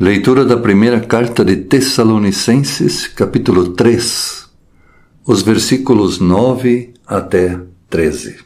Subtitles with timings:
[0.00, 4.50] Leitura da primeira carta de Tessalonicenses, capítulo 3,
[5.24, 8.43] os versículos 9 até 13.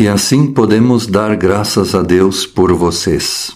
[0.00, 3.54] E assim podemos dar graças a Deus por vocês.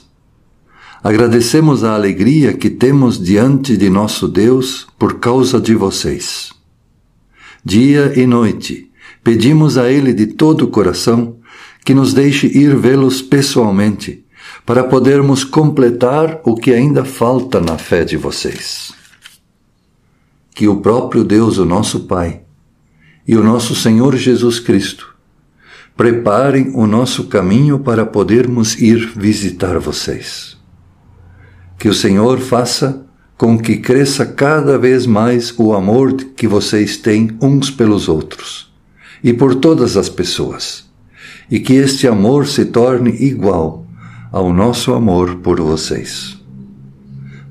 [1.02, 6.52] Agradecemos a alegria que temos diante de nosso Deus por causa de vocês.
[7.64, 8.90] Dia e noite,
[9.22, 11.38] pedimos a Ele de todo o coração
[11.82, 14.22] que nos deixe ir vê-los pessoalmente,
[14.66, 18.92] para podermos completar o que ainda falta na fé de vocês.
[20.54, 22.42] Que o próprio Deus, o nosso Pai,
[23.26, 25.13] e o nosso Senhor Jesus Cristo
[25.96, 30.56] preparem o nosso caminho para podermos ir visitar vocês.
[31.78, 33.06] Que o Senhor faça
[33.36, 38.72] com que cresça cada vez mais o amor que vocês têm uns pelos outros
[39.22, 40.84] e por todas as pessoas,
[41.50, 43.86] e que este amor se torne igual
[44.30, 46.38] ao nosso amor por vocês.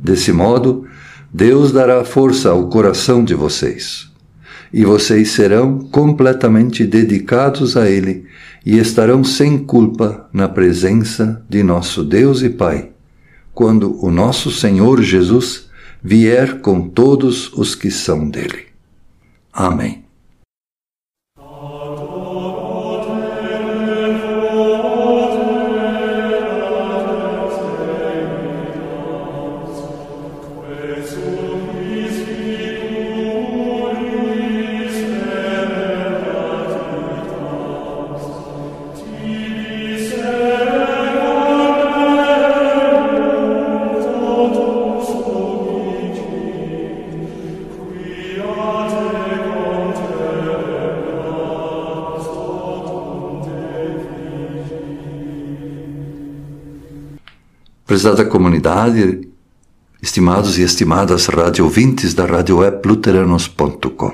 [0.02, 0.86] Desse modo,
[1.34, 4.13] Deus dará força ao coração de vocês
[4.74, 8.26] e vocês serão completamente dedicados a Ele
[8.66, 12.90] e estarão sem culpa na presença de nosso Deus e Pai,
[13.54, 15.70] quando o nosso Senhor Jesus
[16.04, 18.66] vier com todos os que são dele.
[19.54, 20.03] Amém.
[57.86, 59.28] Prezada comunidade,
[60.02, 64.14] estimados e estimadas rádio ouvintes da Rádio Web Luteranos.com.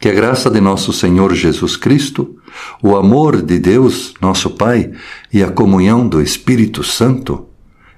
[0.00, 2.36] Que a graça de nosso Senhor Jesus Cristo,
[2.82, 4.90] o amor de Deus, nosso Pai,
[5.32, 7.46] e a comunhão do Espírito Santo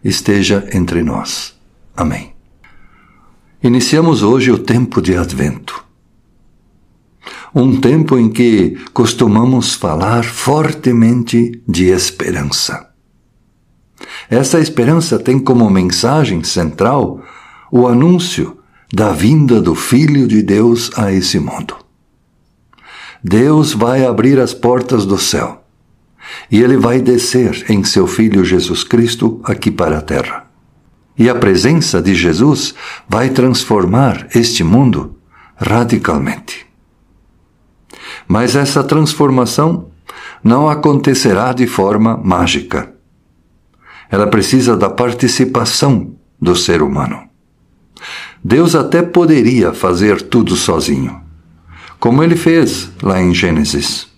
[0.04, 1.58] esteja entre nós.
[1.96, 2.34] Amém.
[3.62, 5.82] Iniciamos hoje o tempo de Advento.
[7.54, 12.87] Um tempo em que costumamos falar fortemente de esperança.
[14.30, 17.22] Essa esperança tem como mensagem central
[17.70, 18.58] o anúncio
[18.92, 21.76] da vinda do Filho de Deus a esse mundo.
[23.22, 25.64] Deus vai abrir as portas do céu
[26.50, 30.46] e ele vai descer em seu Filho Jesus Cristo aqui para a terra.
[31.18, 32.74] E a presença de Jesus
[33.08, 35.16] vai transformar este mundo
[35.56, 36.66] radicalmente.
[38.26, 39.88] Mas essa transformação
[40.44, 42.97] não acontecerá de forma mágica
[44.10, 47.28] ela precisa da participação do ser humano.
[48.42, 51.20] Deus até poderia fazer tudo sozinho,
[51.98, 54.08] como ele fez lá em Gênesis.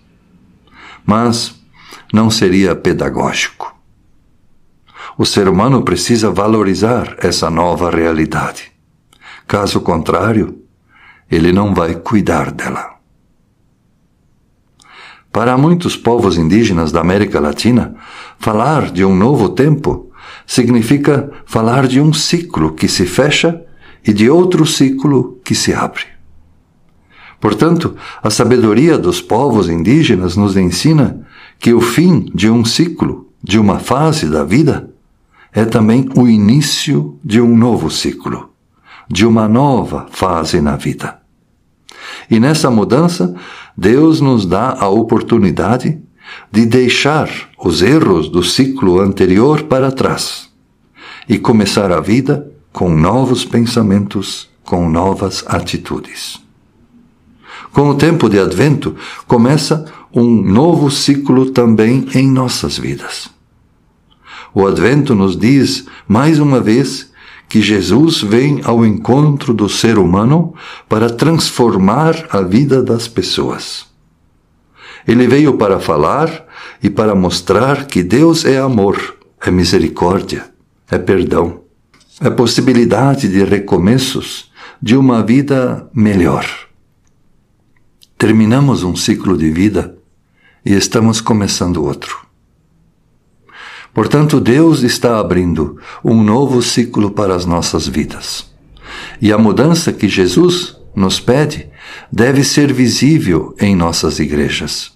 [1.05, 1.55] Mas
[2.13, 3.75] não seria pedagógico.
[5.17, 8.71] O ser humano precisa valorizar essa nova realidade.
[9.47, 10.63] Caso contrário,
[11.29, 12.90] ele não vai cuidar dela.
[15.31, 17.95] Para muitos povos indígenas da América Latina,
[18.37, 20.11] falar de um novo tempo
[20.45, 23.61] significa falar de um ciclo que se fecha
[24.05, 26.03] e de outro ciclo que se abre.
[27.39, 31.25] Portanto, a sabedoria dos povos indígenas nos ensina
[31.59, 34.89] que o fim de um ciclo, de uma fase da vida,
[35.53, 38.49] é também o início de um novo ciclo,
[39.09, 41.19] de uma nova fase na vida.
[42.29, 43.35] E nessa mudança,
[43.77, 46.01] Deus nos dá a oportunidade
[46.51, 50.49] de deixar os erros do ciclo anterior para trás
[51.27, 56.39] e começar a vida com novos pensamentos, com novas atitudes.
[57.71, 58.95] Com o tempo de Advento,
[59.27, 63.29] começa um novo ciclo também em nossas vidas.
[64.53, 67.10] O Advento nos diz, mais uma vez,
[67.51, 70.53] que Jesus vem ao encontro do ser humano
[70.87, 73.87] para transformar a vida das pessoas.
[75.05, 76.45] Ele veio para falar
[76.81, 80.49] e para mostrar que Deus é amor, é misericórdia,
[80.89, 81.59] é perdão,
[82.21, 84.49] é possibilidade de recomeços,
[84.81, 86.45] de uma vida melhor.
[88.17, 89.97] Terminamos um ciclo de vida
[90.65, 92.20] e estamos começando outro.
[93.93, 98.49] Portanto, Deus está abrindo um novo ciclo para as nossas vidas.
[99.21, 101.69] E a mudança que Jesus nos pede
[102.11, 104.93] deve ser visível em nossas igrejas.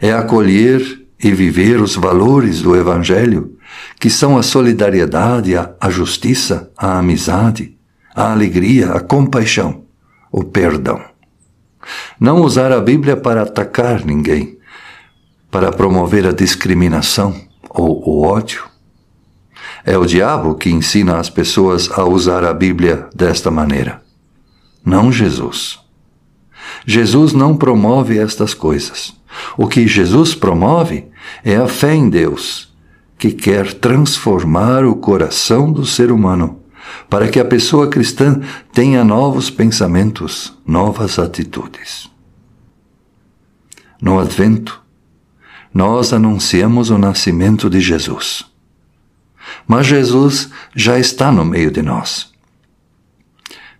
[0.00, 3.56] É acolher e viver os valores do Evangelho,
[4.00, 7.76] que são a solidariedade, a justiça, a amizade,
[8.14, 9.84] a alegria, a compaixão,
[10.30, 11.00] o perdão.
[12.18, 14.58] Não usar a Bíblia para atacar ninguém,
[15.50, 18.64] para promover a discriminação ou o ódio.
[19.84, 24.02] É o diabo que ensina as pessoas a usar a Bíblia desta maneira
[24.84, 25.78] não Jesus.
[26.84, 29.14] Jesus não promove estas coisas.
[29.56, 31.06] O que Jesus promove
[31.44, 32.72] é a fé em Deus,
[33.18, 36.60] que quer transformar o coração do ser humano,
[37.08, 38.40] para que a pessoa cristã
[38.72, 42.10] tenha novos pensamentos, novas atitudes.
[44.00, 44.81] No Advento,
[45.72, 48.44] nós anunciamos o nascimento de Jesus.
[49.66, 52.30] Mas Jesus já está no meio de nós.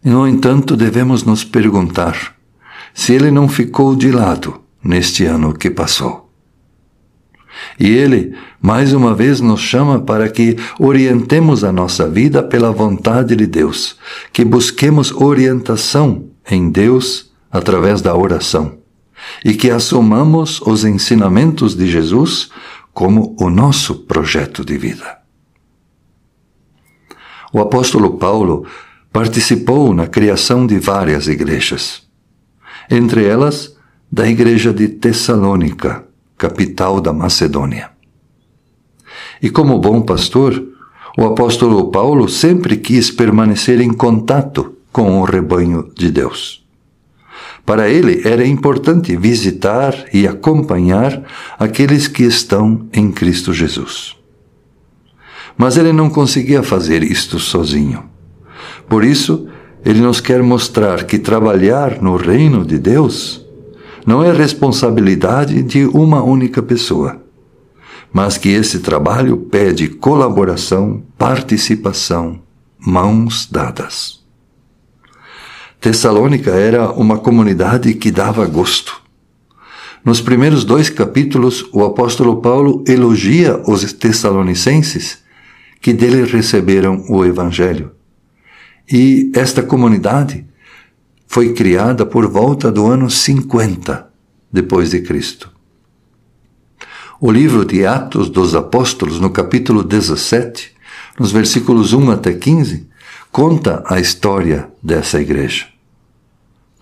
[0.02, 2.34] No entanto, devemos nos perguntar
[2.94, 6.30] se ele não ficou de lado neste ano que passou.
[7.78, 13.36] E ele, mais uma vez, nos chama para que orientemos a nossa vida pela vontade
[13.36, 13.96] de Deus,
[14.32, 18.81] que busquemos orientação em Deus através da oração
[19.44, 22.50] e que assumamos os ensinamentos de Jesus
[22.92, 25.18] como o nosso projeto de vida.
[27.52, 28.66] O apóstolo Paulo
[29.12, 32.02] participou na criação de várias igrejas,
[32.90, 33.76] entre elas
[34.10, 37.90] da igreja de Tessalônica, capital da Macedônia.
[39.40, 40.62] E como bom pastor,
[41.18, 46.61] o apóstolo Paulo sempre quis permanecer em contato com o rebanho de Deus.
[47.72, 51.22] Para ele era importante visitar e acompanhar
[51.58, 54.14] aqueles que estão em Cristo Jesus.
[55.56, 58.04] Mas ele não conseguia fazer isto sozinho.
[58.86, 59.48] Por isso,
[59.82, 63.42] ele nos quer mostrar que trabalhar no reino de Deus
[64.04, 67.22] não é responsabilidade de uma única pessoa,
[68.12, 72.38] mas que esse trabalho pede colaboração, participação,
[72.78, 74.21] mãos dadas.
[75.82, 79.02] Tessalônica era uma comunidade que dava gosto.
[80.04, 85.18] Nos primeiros dois capítulos, o apóstolo Paulo elogia os tessalonicenses
[85.80, 87.90] que dele receberam o Evangelho
[88.90, 90.46] e esta comunidade
[91.26, 94.08] foi criada por volta do ano 50
[94.52, 95.50] depois de Cristo.
[97.20, 100.72] O livro de Atos dos Apóstolos, no capítulo 17,
[101.18, 102.88] nos versículos 1 até 15,
[103.32, 105.71] conta a história dessa igreja.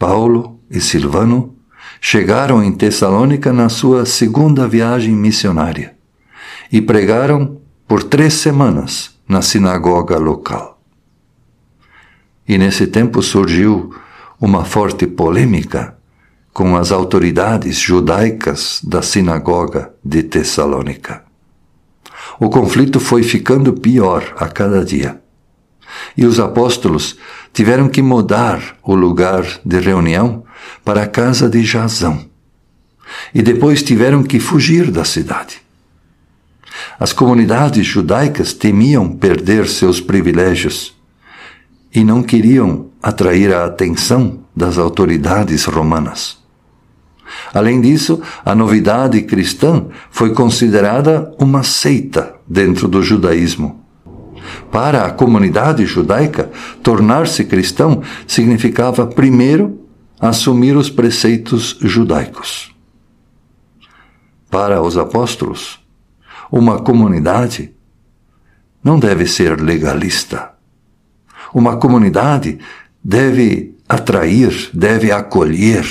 [0.00, 1.56] Paulo e Silvano
[2.00, 5.94] chegaram em Tessalônica na sua segunda viagem missionária
[6.72, 10.80] e pregaram por três semanas na sinagoga local.
[12.48, 13.94] E nesse tempo surgiu
[14.40, 15.98] uma forte polêmica
[16.50, 21.24] com as autoridades judaicas da sinagoga de Tessalônica.
[22.40, 25.20] O conflito foi ficando pior a cada dia.
[26.16, 27.18] E os apóstolos
[27.52, 30.44] tiveram que mudar o lugar de reunião
[30.84, 32.24] para a casa de Jazão.
[33.34, 35.60] E depois tiveram que fugir da cidade.
[36.98, 40.94] As comunidades judaicas temiam perder seus privilégios
[41.92, 46.38] e não queriam atrair a atenção das autoridades romanas.
[47.52, 53.79] Além disso, a novidade cristã foi considerada uma seita dentro do judaísmo.
[54.70, 56.50] Para a comunidade judaica,
[56.82, 59.86] tornar-se cristão significava, primeiro,
[60.18, 62.74] assumir os preceitos judaicos.
[64.50, 65.80] Para os apóstolos,
[66.50, 67.72] uma comunidade
[68.82, 70.50] não deve ser legalista
[71.52, 72.58] uma comunidade
[73.02, 75.86] deve atrair, deve acolher,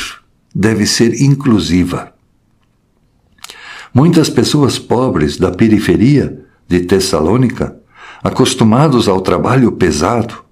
[0.53, 2.13] deve ser inclusiva.
[3.93, 7.78] Muitas pessoas pobres da periferia de Tessalônica,
[8.23, 10.43] acostumados ao trabalho pesado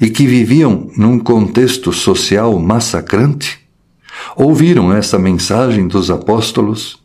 [0.00, 3.60] e que viviam num contexto social massacrante,
[4.34, 7.02] ouviram essa mensagem dos apóstolos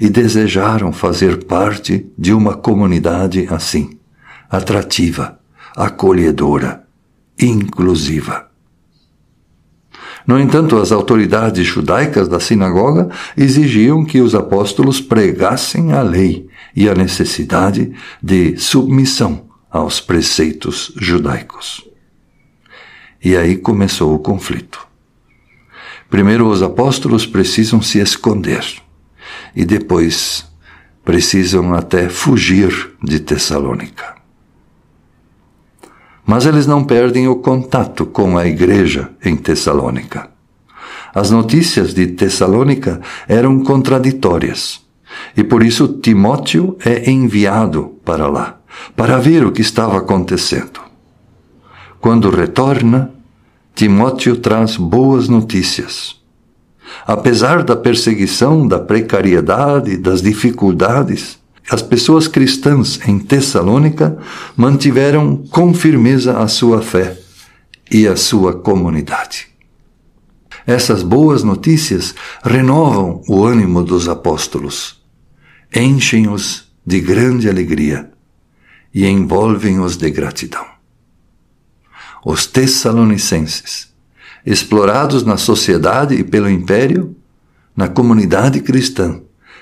[0.00, 3.98] e desejaram fazer parte de uma comunidade assim,
[4.50, 5.38] atrativa,
[5.76, 6.84] acolhedora
[7.40, 8.48] inclusiva.
[10.24, 16.88] No entanto, as autoridades judaicas da sinagoga exigiam que os apóstolos pregassem a lei e
[16.88, 17.92] a necessidade
[18.22, 21.82] de submissão aos preceitos judaicos.
[23.24, 24.86] E aí começou o conflito.
[26.10, 28.64] Primeiro, os apóstolos precisam se esconder
[29.56, 30.46] e depois
[31.04, 34.14] precisam até fugir de Tessalônica.
[36.24, 40.30] Mas eles não perdem o contato com a igreja em Tessalônica.
[41.14, 44.82] As notícias de Tessalônica eram contraditórias
[45.36, 48.60] e por isso Timóteo é enviado para lá,
[48.96, 50.80] para ver o que estava acontecendo.
[52.00, 53.12] Quando retorna,
[53.74, 56.20] Timóteo traz boas notícias.
[57.06, 61.38] Apesar da perseguição, da precariedade, das dificuldades,
[61.70, 64.18] as pessoas cristãs em Tessalônica
[64.56, 67.16] mantiveram com firmeza a sua fé
[67.90, 69.48] e a sua comunidade.
[70.66, 72.14] Essas boas notícias
[72.44, 75.00] renovam o ânimo dos apóstolos,
[75.74, 78.11] enchem-os de grande alegria
[78.94, 80.64] e envolvem-os de gratidão.
[82.24, 83.92] Os tessalonicenses,
[84.44, 87.16] explorados na sociedade e pelo império,
[87.76, 89.20] na comunidade cristã,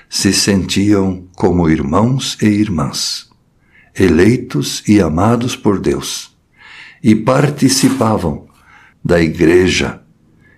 [0.09, 3.29] se sentiam como irmãos e irmãs,
[3.97, 6.35] eleitos e amados por Deus,
[7.01, 8.47] e participavam
[9.03, 10.01] da igreja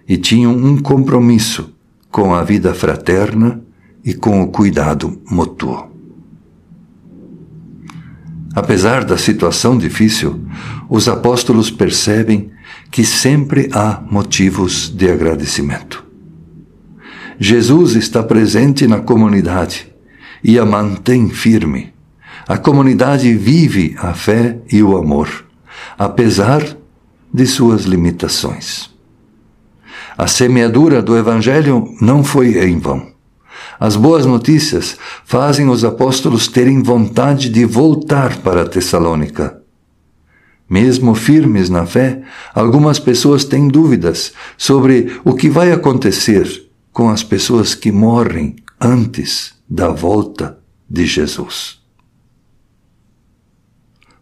[0.08, 1.74] e tinham um compromisso
[2.12, 3.62] com a vida fraterna
[4.04, 5.93] e com o cuidado mútuo.
[8.56, 10.40] Apesar da situação difícil,
[10.90, 12.52] os apóstolos percebem
[12.92, 16.06] que sempre há motivos de agradecimento.
[17.40, 19.92] Jesus está presente na comunidade
[20.44, 21.92] e a mantém firme.
[22.48, 25.46] A comunidade vive a fé e o amor,
[25.98, 26.62] apesar
[27.34, 28.92] de suas limitações.
[30.16, 33.13] A semeadura do Evangelho não foi em vão.
[33.84, 39.62] As boas notícias fazem os apóstolos terem vontade de voltar para Tessalônica.
[40.70, 42.24] Mesmo firmes na fé,
[42.56, 49.54] algumas pessoas têm dúvidas sobre o que vai acontecer com as pessoas que morrem antes
[49.70, 50.58] da volta
[50.90, 51.82] de Jesus.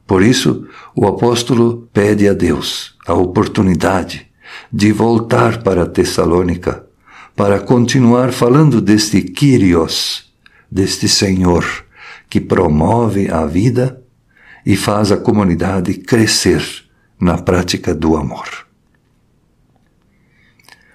[0.08, 4.25] Por isso, o apóstolo pede a Deus a oportunidade
[4.74, 6.89] de voltar para Tessalônica
[7.36, 10.32] para continuar falando deste Kyrios,
[10.70, 11.66] deste Senhor
[12.30, 14.02] que promove a vida
[14.66, 16.64] e faz a comunidade crescer
[17.20, 18.48] na prática do amor.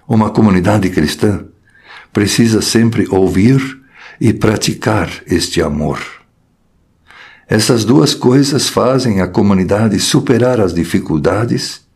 [0.09, 1.45] Uma comunidade cristã
[2.13, 3.61] precisa sempre ouvir
[4.19, 6.01] e praticar este amor.
[7.47, 11.87] Essas duas coisas fazem a comunidade superar as dificuldades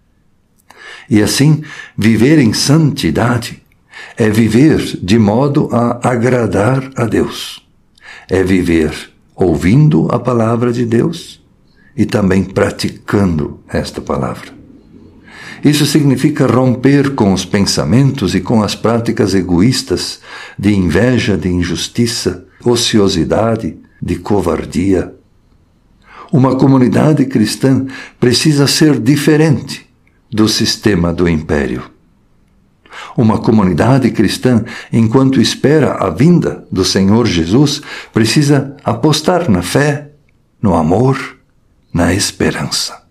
[1.09, 1.65] e assim
[1.97, 3.63] viver em santidade
[4.17, 7.67] é viver de modo a agradar a Deus.
[8.29, 8.93] É viver
[9.35, 11.41] ouvindo a palavra de Deus
[11.97, 14.61] e também praticando esta palavra.
[15.65, 20.21] Isso significa romper com os pensamentos e com as práticas egoístas
[20.59, 25.15] de inveja, de injustiça, ociosidade, de covardia.
[26.33, 27.87] Uma comunidade cristã
[28.19, 29.87] precisa ser diferente
[30.31, 31.83] do sistema do império.
[33.17, 40.11] Uma comunidade cristã, enquanto espera a vinda do Senhor Jesus, precisa apostar na fé,
[40.63, 41.39] no amor,
[41.93, 43.03] na esperança.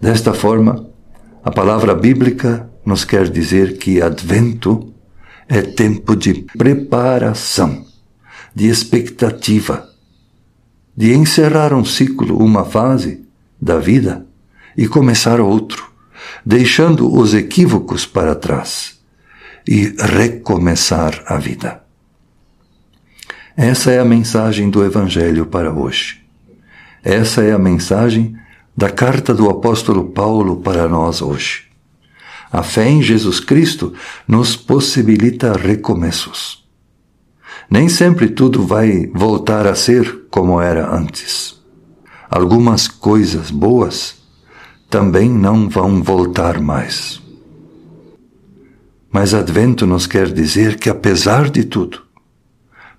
[0.00, 0.88] Desta forma,
[1.44, 4.92] a palavra bíblica nos quer dizer que Advento
[5.48, 7.84] é tempo de preparação,
[8.54, 9.88] de expectativa,
[10.96, 13.22] de encerrar um ciclo, uma fase
[13.60, 14.26] da vida
[14.76, 15.91] e começar outro,
[16.44, 18.98] deixando os equívocos para trás
[19.66, 21.82] e recomeçar a vida.
[23.56, 26.22] Essa é a mensagem do Evangelho para hoje.
[27.04, 28.36] Essa é a mensagem
[28.76, 31.64] da carta do apóstolo Paulo para nós hoje.
[32.50, 33.92] A fé em Jesus Cristo
[34.26, 36.66] nos possibilita recomeços.
[37.70, 41.60] Nem sempre tudo vai voltar a ser como era antes.
[42.30, 44.21] Algumas coisas boas
[44.92, 47.18] também não vão voltar mais.
[49.10, 52.02] Mas Advento nos quer dizer que, apesar de tudo,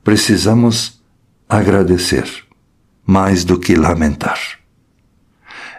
[0.03, 0.99] precisamos
[1.47, 2.27] agradecer
[3.05, 4.39] mais do que lamentar.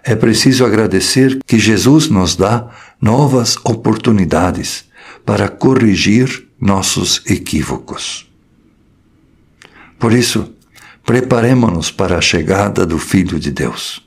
[0.04, 4.85] É preciso agradecer que Jesus nos dá novas oportunidades
[5.26, 8.30] para corrigir nossos equívocos.
[9.99, 10.54] Por isso,
[11.04, 14.04] preparemos-nos para a chegada do Filho de Deus,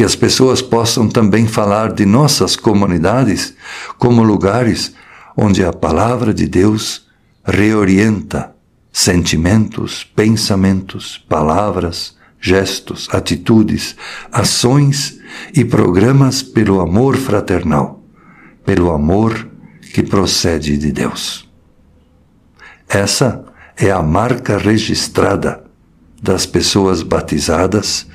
[0.00, 3.52] que as pessoas possam também falar de nossas comunidades
[3.98, 4.94] como lugares
[5.36, 7.06] onde a palavra de Deus
[7.44, 8.56] reorienta
[8.90, 13.94] sentimentos, pensamentos, palavras, gestos, atitudes,
[14.32, 15.20] ações
[15.54, 18.02] e programas pelo amor fraternal,
[18.64, 19.50] pelo amor
[19.92, 21.46] que procede de Deus.
[22.88, 23.44] Essa
[23.76, 25.62] é a marca registrada
[26.22, 28.09] das pessoas batizadas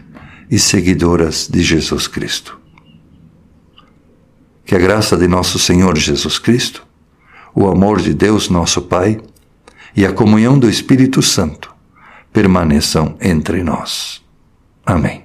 [0.49, 2.59] e seguidoras de Jesus Cristo.
[4.65, 6.85] Que a graça de nosso Senhor Jesus Cristo,
[7.53, 9.21] o amor de Deus nosso Pai
[9.95, 11.73] e a comunhão do Espírito Santo
[12.33, 14.21] permaneçam entre nós.
[14.85, 15.24] Amém.